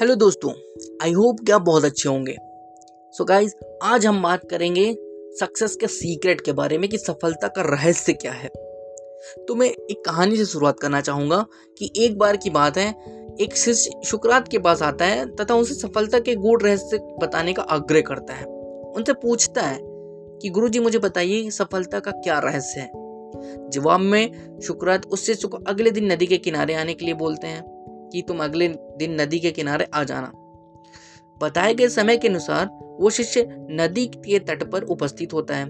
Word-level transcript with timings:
Hello 0.00 0.14
दोस्तों 0.14 0.52
I 1.02 1.12
hope 1.12 1.36
कि 1.46 1.52
आप 1.52 1.62
बहुत 1.62 1.84
अच्छे 1.84 2.08
होंगे। 2.08 2.32
सो 2.32 3.22
so 3.22 3.28
गाइज़ 3.28 3.54
आज 3.82 4.06
हम 4.06 4.22
बात 4.22 4.40
करेंगे 4.50 4.94
सक्सेस 5.40 5.76
के 5.76 5.86
सीक्रेट 5.86 6.40
के 6.40 6.52
बारे 6.52 6.78
में 6.78 6.90
कि 6.90 6.98
सफलता 6.98 7.48
का 7.48 7.62
रहस्य 7.62 8.12
क्या 8.12 8.32
है। 8.32 8.48
तो 9.48 9.54
मैं 9.54 9.66
एक 9.66 10.02
कहानी 10.06 10.36
से 10.36 10.44
शुरुआत 10.44 10.80
करना 10.80 11.00
चाहूँगा 11.00 11.46
कि 11.78 11.92
एक 11.96 12.18
बार 12.18 12.36
की 12.36 12.50
बात 12.50 12.78
है, 12.78 12.90
एक 13.40 13.56
शिष्य 13.56 13.90
शुक्रात 14.04 14.48
के 14.48 14.58
पास 14.58 14.82
आता 14.82 15.04
है 15.04 15.36
तथा 15.36 15.54
उनसे 15.54 15.74
सफलता 15.74 16.18
के 16.18 16.34
गूढ़ 16.34 16.62
रहस्य 16.62 16.98
बताने 16.98 17.52
का 17.52 17.62
आग्रह 17.62 18.00
करता 18.00 18.34
है। 18.34 18.44
उनसे 18.96 19.12
पूछता 19.12 19.62
है 19.62 19.78
कि 20.38 20.48
गुरु 20.48 20.68
जी 20.68 20.78
मुझे 20.78 20.98
बताइए 20.98 21.50
सफलता 21.50 22.00
का 22.00 22.10
क्या 22.10 22.38
रहस्य 22.38 22.80
है? 22.80 22.90
जवाब 23.70 24.00
में 24.00 24.58
शुक्रात 24.60 25.06
उस 25.06 25.26
शिष्य 25.26 25.48
को 25.48 25.58
अगले 25.66 25.90
दिन 25.90 26.12
नदी 26.12 26.26
के 26.26 26.36
किनारे 26.36 26.74
आने 26.74 26.94
के 26.94 27.04
लिए 27.04 27.14
बोलते 27.14 27.46
हैं। 27.46 27.79
कि 28.12 28.22
तुम 28.22 28.44
अगले 28.44 28.68
दिन 28.68 29.20
नदी 29.20 29.38
के 29.38 29.50
किनारे 29.50 29.86
आ 29.94 30.04
जाना। 30.04 30.32
बताए 31.42 31.74
गए 31.74 31.88
समय 31.88 32.16
के 32.16 32.28
अनुसार 32.28 32.68
वो 33.00 33.10
शिष्य 33.10 33.46
नदी 33.70 34.06
के 34.06 34.38
तट 34.38 34.70
पर 34.70 34.82
उपस्थित 34.82 35.32
होता 35.32 35.56
है। 35.56 35.66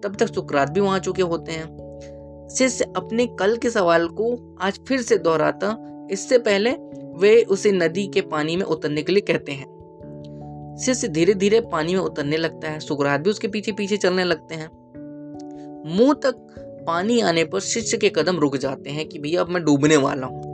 तब 0.00 0.16
तक 0.20 0.34
सुकरात 0.34 0.70
भी 0.70 0.80
वहाँ 0.80 0.98
चुके 0.98 1.22
होते 1.22 1.52
हैं। 1.52 1.84
शिष्य 2.58 2.84
अपने 2.96 3.26
कल 3.26 3.56
के 3.56 3.70
सवाल 3.70 4.08
को 4.08 4.56
आज 4.60 4.80
फिर 4.88 5.02
से 5.02 5.18
दोहराता, 5.18 5.76
इससे 6.10 6.38
पहले 6.38 6.70
वे 7.18 7.42
उसे 7.42 7.72
नदी 7.72 8.06
के 8.06 8.20
पानी 8.20 8.56
में 8.56 8.64
उतरने 8.64 9.02
के 9.02 9.12
लिए 9.12 9.20
कहते 9.20 9.52
हैं। 9.52 9.74
शिष्य 10.84 11.08
धीरे 11.08 11.34
धीरे 11.34 11.60
पानी 11.60 11.94
में 11.94 12.00
उतरने 12.00 12.36
लगता 12.36 12.70
है। 12.70 12.80
सुकरात 12.80 13.20
भी 13.20 13.30
उसके 13.30 13.48
पीछे 13.48 13.72
पीछे 13.72 13.96
चलने 13.96 14.24
लगते 14.24 14.54
हैं। 14.54 14.68
मुँह 15.86 16.14
तक 16.14 16.34
पानी 16.86 17.20
आने 17.20 17.44
पर 17.44 17.60
शिष्य 17.60 17.96
के 17.96 18.08
कदम 18.08 18.36
रुक 18.36 18.56
जाते 18.56 18.90
हैं 18.90 19.08
कि 19.08 19.18
भैया 19.18 19.40
अब 19.40 19.48
मैं 19.48 19.64
डूबने 19.64 19.96
वाला 19.96 20.26
हूँ। 20.26 20.53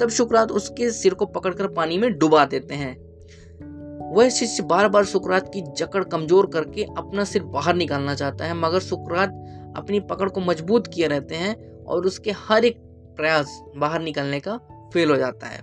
तब 0.00 0.08
शुक्रात 0.08 0.52
उसके 0.52 0.90
सिर 0.90 1.14
को 1.14 1.26
पकड़कर 1.26 1.66
पानी 1.66 1.98
में 1.98 2.18
डुबा 2.18 2.44
देते 2.44 2.74
हैं। 2.74 2.94
वह 4.14 4.28
शिष्य 4.28 4.62
बार 4.62 4.88
बार 4.88 5.04
सुकरात 5.04 5.50
की 5.54 5.62
जकड़ 5.62 6.04
कमज़ोर 6.04 6.46
करके 6.46 6.82
अपना 6.82 7.24
सिर 7.24 7.42
बाहर 7.42 7.74
निकालना 7.74 8.14
चाहता 8.14 8.44
है, 8.44 8.54
मगर 8.54 8.80
सुकरात 8.80 9.30
अपनी 9.76 10.00
पकड़ 10.00 10.28
को 10.28 10.40
मज़बूत 10.40 10.86
किए 10.86 11.06
रहते 11.06 11.34
हैं 11.34 11.84
और 11.84 12.06
उसके 12.06 12.30
हर 12.30 12.64
एक 12.64 12.78
प्रयास 13.16 13.62
बाहर 13.76 14.02
निकलने 14.02 14.40
का 14.40 14.56
फेल 14.94 15.10
हो 15.10 15.16
जाता 15.16 15.46
है 15.46 15.60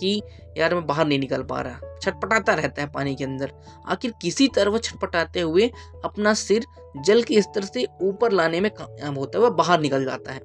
कि, 0.00 0.22
यार, 0.58 0.74
मैं 0.74 0.86
बाहर 0.86 1.06
नहीं 1.06 1.18
निकल 1.18 1.42
पा 1.42 1.60
रहा। 1.60 1.96
छटपटाता 2.02 2.54
रहता 2.54 2.82
है 2.82 2.90
पानी 2.90 3.14
के 3.14 3.24
अंदर। 3.24 3.52
आखिर 3.86 4.12
किसी 4.22 4.48
तरह 4.48 4.70
वह 4.70 4.78
छटपटाते 4.78 5.40
हुए 5.40 5.70
अपना 6.04 6.34
सिर 6.34 6.64
जल 7.04 7.22
के 7.22 7.42
स्तर 7.42 7.64
से 7.64 7.86
ऊपर 8.02 8.32
लाने 8.32 8.60
में 8.60 8.70
कामयाब 8.70 9.18
होता 9.18 9.38
है, 9.38 9.44
वह 9.44 9.50
बाहर 9.50 9.80
निकल 9.80 10.04
जाता 10.04 10.32
है। 10.32 10.40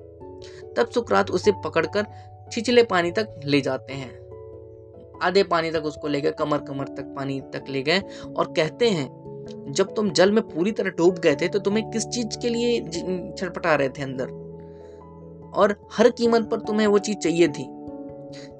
तब 0.78 0.89
सुकरात 0.94 1.31
उसे 1.31 1.52
पकड़कर 1.52 2.06
छिछले 2.52 2.83
पानी 2.83 3.11
तक 3.11 3.39
ले 3.45 3.61
जाते 3.61 3.94
हैं। 3.94 4.23
आधे 5.23 5.44
पानी 5.44 5.72
तक 5.72 5.83
उसको 5.83 6.08
ले 6.08 6.22
गए, 6.22 6.31
कमर 6.31 6.58
कमर 6.58 6.88
तक 6.88 7.13
पानी 7.16 7.41
तक 7.41 7.66
ले 7.69 7.81
गए 7.81 8.00
और 8.38 8.53
कहते 8.58 8.89
हैं, 8.89 9.23
जब 9.69 9.94
तुम 9.95 10.09
जल 10.09 10.31
में 10.31 10.47
पूरी 10.47 10.72
तरह 10.72 10.89
डूब 10.89 11.16
गए 11.16 11.35
थे 11.35 11.47
तो 11.47 11.59
तुम्हें 11.59 11.91
किस 11.91 12.08
चीज़ 12.08 12.38
के 12.39 12.50
लिए 12.50 12.81
छटपटा 13.38 13.75
रहे 13.75 13.89
थे 13.89 14.03
अंदर? 14.03 14.25
और 15.55 15.88
हर 15.94 16.09
कीमत 16.09 16.50
पर 16.50 16.59
तुम्हें 16.59 16.88
वो 16.88 17.00
चीज़ 17.00 17.17
चाहिए 17.17 17.47
थी। 17.47 17.63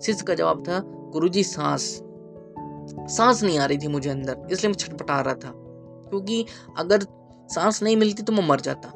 शिष्य 0.02 0.26
का 0.26 0.34
जवाब 0.34 0.64
था 0.68 0.80
गुरुजी 0.86 1.44
सांस। 1.44 2.04
सांस 3.14 3.44
नहीं 3.44 3.60
आ 3.60 3.66
रही 3.66 3.78
थी 3.78 3.88
मुझे 3.88 4.10
अंदर, 4.10 4.48
इसलिए 4.52 4.70
मैं 4.70 4.78
छटपटा 4.78 5.22
रहा 5.22 5.34
था। 5.34 5.54
क्योंकि 6.10 6.46
अगर 6.78 7.02
सांस 7.50 7.84
नहीं 7.84 7.98
मिलती 7.98 8.24
तो 8.24 8.34
मैं 8.34 8.48
मर 8.48 8.60
जाता। 8.60 8.94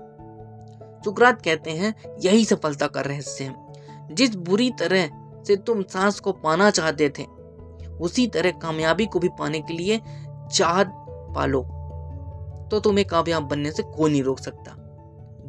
सुकरात 1.06 1.42
कहते 1.42 1.72
हैं, 1.72 1.96
यही 2.20 2.46
सफलता 2.46 2.88
का 2.88 3.02
रहस्य 3.02 3.44
है 3.44 3.67
जिस 4.12 4.36
बुरी 4.36 4.72
तरह 4.72 5.10
से 5.48 5.56
तुम 5.56 5.82
सांस 5.82 6.20
को 6.20 6.32
पाना 6.32 6.70
चाहते 6.70 7.10
थे, 7.10 7.24
उसी 8.02 8.28
तरह 8.28 8.52
कामयाबी 8.52 9.06
को 9.06 9.20
भी 9.20 9.30
पाने 9.30 9.60
के 9.60 9.74
लिए 9.74 10.02
चाह 10.54 10.84
पालो। 11.34 11.62
तो 12.72 12.80
तुम्हें 12.80 13.08
कामयाब 13.08 13.44
बनने 13.44 13.72
से 13.72 13.84
कोई 13.84 14.12
नहीं 14.12 14.24
रोक 14.24 14.40
सकता। 14.40 14.72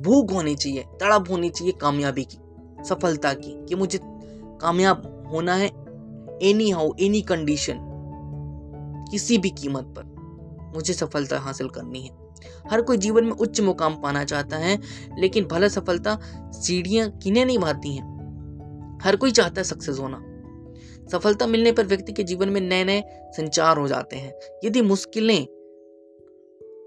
भूख 0.00 0.32
होनी 0.32 0.54
चाहिए, 0.54 0.82
तड़प 0.82 1.24
होनी 1.30 1.50
चाहिए 1.50 1.72
कामयाबी 1.72 2.24
की, 2.24 2.38
सफलता 2.84 3.32
की, 3.32 3.66
कि 3.66 3.74
मुझे 3.74 4.00
कामयाब 4.60 5.28
होना 5.32 5.54
है 5.54 5.66
एनी 6.42 6.70
हाउ 6.70 6.92
एनी 7.00 7.20
कंडीशन 7.20 7.76
किसी 9.10 9.38
भी 9.38 9.50
कीमत 9.50 9.84
पर। 9.84 10.18
मुझे 10.74 10.94
सफलता 10.94 11.38
हासिल 11.38 11.68
करनी 11.68 12.00
है। 12.00 12.10
हर 12.70 12.82
कोई 12.82 12.96
जीवन 12.96 13.24
में 13.24 13.32
उच्च 13.32 13.60
मुकाम 13.60 13.94
पाना 13.94 14.24
चाहता 14.24 14.56
है, 14.56 14.80
लेकिन 15.18 15.44
भला 15.44 15.68
सफलता 15.68 16.18
सीढ़ियाँ, 16.36 17.10
किने 17.10 17.44
नहीं 17.44 17.58
भाती 17.58 17.96
हैं। 17.96 18.17
हर 19.02 19.16
कोई 19.16 19.30
चाहता 19.30 19.60
है 19.60 19.64
सक्सेस 19.64 19.98
होना। 19.98 20.24
सफलता 21.12 21.46
मिलने 21.46 21.72
पर 21.72 21.86
व्यक्ति 21.86 22.12
के 22.12 22.22
जीवन 22.22 22.48
में 22.48 22.60
नए 22.60 22.84
नए 22.84 23.02
संचार 23.36 23.76
हो 23.76 23.88
जाते 23.88 24.16
हैं। 24.16 24.34
यदि 24.64 24.82
मुश्किलें 24.82 25.46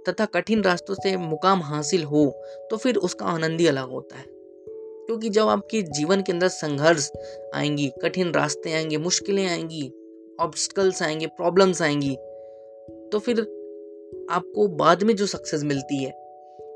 तथा 0.09 0.25
कठिन 0.25 0.63
रास्तों 0.63 0.93
से 0.93 1.17
मुकाम 1.17 1.61
हासिल 1.61 2.03
हो 2.03 2.25
तो 2.71 2.77
फिर 2.77 2.95
उसका 2.95 3.25
आनंद 3.25 3.59
ही 3.59 3.67
अलग 3.67 3.89
होता 3.89 4.15
है। 4.15 4.25
क्योंकि 4.27 5.29
जब 5.29 5.47
आपके 5.47 5.81
जीवन 5.81 6.21
के 6.21 6.31
अंदर 6.31 6.47
संघर्ष 6.47 7.09
आएँगी, 7.55 7.91
कठिन 8.01 8.31
रास्ते 8.31 8.73
आएँगे, 8.73 8.97
मुश्किलें 8.97 9.47
आएँगी 9.47 9.91
ऑब्स्टिकल्स 10.39 11.01
आएँगे 11.03 11.27
प्रॉब्लम्स 11.27 11.81
आएँगी 11.81 12.15
तो 13.11 13.19
फिर 13.19 13.39
आपको 14.31 14.67
बाद 14.67 15.03
में 15.03 15.15
जो 15.15 15.25
सक्सेस 15.25 15.63
मिलती 15.63 16.03
है, 16.03 16.11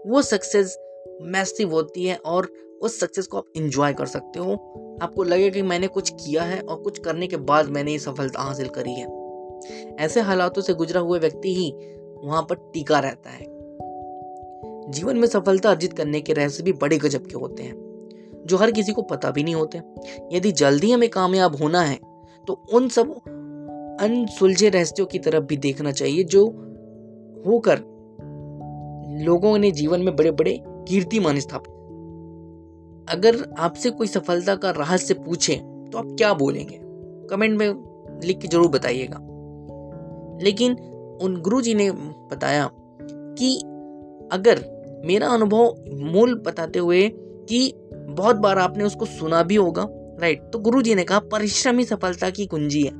वो 0.05 0.21
सक्सेस 0.21 0.77
मैसिव 1.21 1.71
होती 1.71 2.05
है 2.05 2.15
और 2.15 2.51
उस 2.85 2.99
सक्सेस 2.99 3.27
को 3.27 3.37
आप 3.37 3.45
इंजॉय 3.55 3.93
कर 3.93 4.05
सकते 4.05 4.39
हो। 4.39 4.53
आपको 5.01 5.23
लगे 5.23 5.49
कि 5.49 5.61
मैंने 5.61 5.87
कुछ 5.87 6.09
किया 6.09 6.43
है 6.43 6.59
और 6.59 6.75
कुछ 6.77 6.99
करने 6.99 7.27
के 7.27 7.37
बाद 7.37 7.69
मैंने 7.69 7.91
ये 7.91 7.99
सफलता 7.99 8.41
हासिल 8.41 8.67
करी 8.69 8.93
है। 8.93 9.95
ऐसे 9.99 10.21
हालातों 10.21 10.61
से 10.61 10.73
गुजरा 10.73 11.01
हुआ 11.01 11.17
व्यक्ति 11.17 11.53
ही 11.55 11.71
वहाँ 12.23 12.41
पर 12.41 12.55
टीका 12.73 12.99
रहता 12.99 13.29
है। 13.29 13.43
जीवन 14.91 15.17
में 15.17 15.27
सफलता 15.27 15.69
अर्जित 15.69 15.93
करने 15.93 16.21
के 16.21 16.33
रहस्य 16.33 16.63
भी 16.63 16.73
बड़े 16.73 16.97
गजब 16.97 17.25
के 17.27 17.35
होते 17.35 17.63
हैं, 17.63 18.43
जो 18.45 18.57
हर 18.57 18.71
किसी 18.71 18.91
को 18.91 19.01
पता 19.01 19.31
भी 19.31 19.43
नहीं 19.43 19.55
होते। 19.55 19.81
यदि 20.33 20.51
जल्दी 20.51 20.91
हमें 20.91 21.09
कामयाब 21.09 21.55
होना 21.55 21.81
है 21.81 21.99
तो 22.47 22.53
उन 22.73 22.89
सब 22.89 23.11
अनसुलझे 24.01 24.69
रहस्यों 24.69 25.05
की 25.05 25.19
तरफ़ 25.19 25.43
भी 25.43 25.57
देखना 25.57 25.91
चाहिए, 25.91 26.23
जो 26.23 26.45
होकर 27.47 27.79
लोगों 29.25 29.57
ने 29.57 29.71
जीवन 29.71 30.01
में 30.01 30.15
बड़े 30.15 30.31
बड़े 30.31 30.59
कीर्तिमान 30.87 31.39
स्थापित 31.39 31.73
अगर 33.09 33.35
आपसे 33.59 33.89
कोई 33.89 34.07
सफलता 34.07 34.55
का 34.55 34.69
रहस्य 34.69 35.13
पूछे 35.15 35.55
तो 35.91 35.97
आप 35.97 36.05
क्या 36.07 36.33
बोलेंगे? 36.33 36.79
कमेंट 37.29 37.57
में 37.59 38.19
लिख 38.23 38.37
के 38.37 38.47
ज़रूर 38.47 38.67
बताइएगा। 38.67 39.17
लेकिन 40.43 40.73
उन 41.21 41.39
गुरु 41.41 41.61
जी 41.61 41.73
ने 41.73 41.91
बताया 41.91 42.69
कि 43.37 43.55
अगर 44.31 44.63
मेरा 45.05 45.27
अनुभव 45.27 45.75
मूल 46.13 46.35
बताते 46.35 46.79
हुए 46.79 47.07
कि 47.49 47.73
बहुत 47.93 48.35
बार 48.35 48.59
आपने 48.59 48.83
उसको 48.83 49.05
सुना 49.05 49.43
भी 49.43 49.55
होगा 49.55 49.87
राइट 50.21 50.49
तो 50.53 50.59
गुरु 50.59 50.81
जी 50.81 50.95
ने 50.95 51.03
कहा, 51.03 51.19
परिश्रम 51.19 51.77
ही 51.79 51.85
सफलता 51.85 52.29
की 52.29 52.45
कुंजी 52.45 52.81
है। 52.81 52.91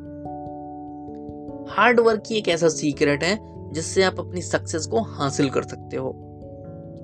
हार्ड 1.76 2.00
वर्क 2.00 2.24
की 2.28 2.36
एक 2.36 2.48
ऐसा 2.50 2.68
सीक्रेट 2.68 3.24
है 3.24 3.38
जिससे 3.74 4.04
आप 4.04 4.20
अपनी 4.20 4.42
सक्सेस 4.42 4.86
को 4.86 5.02
हासिल 5.02 5.50
कर 5.50 5.64
सकते 5.64 5.98
हो। 5.98 6.25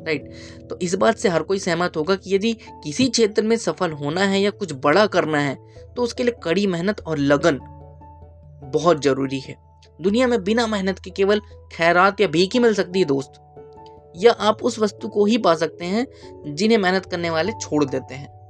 राइट 0.04 0.32
तो 0.70 0.80
इस 0.82 0.96
बात 0.96 1.16
से 1.16 1.30
हर 1.30 1.42
कोई 1.42 1.60
सहमत 1.60 1.98
होगा 1.98 2.16
कि 2.16 2.36
यदि 2.36 2.54
किसी 2.54 3.08
क्षेत्र 3.08 3.44
में 3.44 3.56
सफल 3.58 3.92
होना 3.92 4.22
है 4.22 4.42
या 4.42 4.50
कुछ 4.50 4.74
बड़ा 4.74 5.08
करना 5.08 5.42
है 5.42 5.56
तो 5.96 6.02
उसके 6.02 6.24
लिए 6.24 6.36
कड़ी 6.44 6.68
मेहनत 6.68 7.02
और 7.02 7.18
लगन 7.18 7.60
बहुत 8.64 9.04
ज़रूरी 9.04 9.40
है। 9.40 9.56
दुनिया 10.02 10.28
में 10.28 10.44
बिना 10.44 10.68
मेहनत 10.68 11.00
के 11.00 11.10
केवल 11.10 11.40
खैरात 11.72 12.22
या 12.22 12.28
भीख 12.28 12.54
ही 12.54 12.60
मिल 12.60 12.74
सकती 12.74 13.00
है, 13.00 13.06
दोस्त। 13.06 13.32
या 14.16 14.32
आप 14.32 14.64
उस 14.64 14.80
वस्तु 14.80 15.08
को 15.08 15.26
ही 15.26 15.38
पा 15.38 15.56
सकते 15.56 15.86
हैं, 15.86 16.08
जिन्हें 16.56 16.78
मेहनत 16.78 17.06
करने 17.06 17.30
वाले 17.30 17.52
छोड़ 17.52 17.86
देते 17.86 18.16
हैं। 18.16 18.42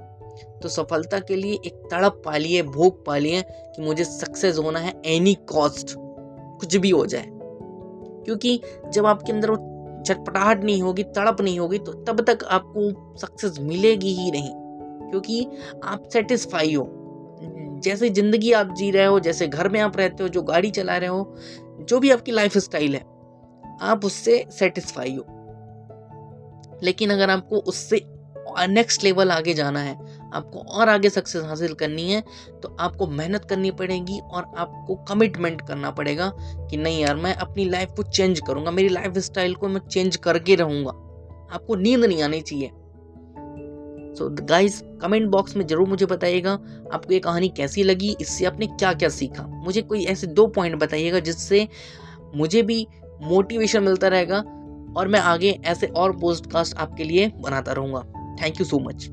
तो 0.62 0.68
सफलता 0.68 1.18
के 1.18 1.36
लिए 1.36 1.54
एक 1.54 1.74
तड़प 1.90 2.22
पालिए 2.24 2.62
भूख 2.62 3.04
पालिए 3.04 3.42
कि 3.42 3.82
मुझे 3.82 4.04
सक्सेस 4.04 4.58
होना 4.58 4.78
है 4.78 5.02
एनी 5.06 5.34
कॉस्ट 5.34 5.94
कुछ 6.60 6.76
भी 6.76 6.90
हो 6.90 7.06
जाए। 7.06 7.26
क्योंकि 8.24 8.62
जब 8.88 9.06
आपके 9.06 9.32
अंदर 9.32 9.50
वो 9.50 9.71
चटपटाहट 10.02 10.64
नहीं 10.64 10.82
होगी, 10.82 11.02
तड़प 11.02 11.40
नहीं 11.40 11.60
होगी 11.60 11.78
तो 11.78 11.92
तब 11.92 12.20
तक 12.30 12.44
आपको 12.44 13.16
सक्सेस 13.18 13.58
मिलेगी 13.60 14.12
ही 14.14 14.30
नहीं। 14.30 14.50
क्योंकि 15.10 15.46
आप 15.84 16.08
सेटिस्फाई 16.12 16.74
हो। 16.74 16.88
जैसे 17.84 18.10
ज़िंदगी 18.10 18.52
आप 18.52 18.74
जी 18.74 18.90
रहे 18.90 19.04
हो, 19.04 19.20
जैसे 19.20 19.48
घर 19.48 19.68
में 19.68 19.80
आप 19.80 19.96
रहते 19.96 20.22
हो, 20.22 20.28
जो 20.28 20.42
गाड़ी 20.42 20.70
चला 20.70 20.96
रहे 20.96 21.08
हो, 21.08 21.36
जो 21.80 21.98
भी 22.00 22.10
आपकी 22.10 22.32
लाइफ 22.32 22.58
स्टाइल 22.58 22.94
है, 22.94 23.00
आप 23.82 24.00
उससे 24.04 24.44
सेटिस्फाई 24.50 25.14
हो। 25.14 25.24
लेकिन 26.82 27.10
अगर 27.10 27.30
आपको 27.30 27.56
उससे 27.56 28.04
नेक्स्ट 28.68 29.04
लेवल 29.04 29.30
आगे 29.30 29.54
जाना 29.54 29.80
है 29.80 30.11
आपको 30.32 30.58
और 30.70 30.88
आगे 30.88 31.10
सक्सेस 31.10 31.44
हासिल 31.44 31.74
करनी 31.74 32.10
है 32.10 32.22
तो 32.62 32.76
आपको 32.80 33.06
मेहनत 33.08 33.44
करनी 33.44 33.70
पड़ेगी 33.70 34.18
और 34.20 34.44
आपको 34.58 34.94
कमिटमेंट 35.08 35.60
करना 35.68 35.90
पड़ेगा 35.90 36.30
कि 36.36 36.76
नहीं 36.76 37.00
यार, 37.00 37.16
मैं 37.16 37.34
अपनी 37.34 37.64
लाइफ 37.64 37.92
को 37.96 38.02
चेंज 38.02 38.40
करूँगा, 38.46 38.70
मेरी 38.70 38.88
लाइफ 38.88 39.18
स्टाइल 39.18 39.54
को 39.54 39.68
मैं 39.68 39.80
चेंज 39.80 40.16
करके 40.16 40.54
रहूँगा। 40.54 40.90
आपको 41.54 41.74
नींद 41.74 42.04
नहीं 42.04 42.22
आनी 42.22 42.40
चाहिए। 42.40 42.70
सो 44.14 44.28
गाइस 44.42 44.80
कमेंट 45.02 45.28
बॉक्स 45.30 45.56
में 45.56 45.66
ज़रूर 45.66 45.88
मुझे 45.88 46.06
बताइएगा, 46.06 46.52
आपको 46.92 47.12
ये 47.12 47.20
कहानी 47.20 47.48
कैसी 47.48 47.82
लगी, 47.82 48.16
इससे 48.20 48.44
आपने 48.44 48.66
क्या 48.68 48.92
क्या 48.92 49.08
सीखा? 49.08 49.46
मुझे 49.46 49.82
कोई 49.82 50.04
ऐसे 50.04 50.26
दो 50.28 50.46
पॉइंट 50.48 50.76
बताइएगा 50.76 51.20
जिससे 51.20 51.66
मुझे 52.36 52.62
भी 52.62 52.86
मोटिवेशन 53.22 53.82
मिलता 53.82 54.08
रहेगा 54.08 54.38
और 54.96 55.08
मैं 55.08 55.20
आगे 55.20 55.58
ऐसे 55.64 55.86
और 55.86 56.16
पोस्टकास्ट 56.16 56.76
आपके 56.76 57.04
लिए 57.04 57.32
बनाता 57.38 57.72
रहूँगा। 57.72 58.04
Thank 58.42 58.60
you 58.60 58.66
so 58.66 58.78
much 58.78 59.08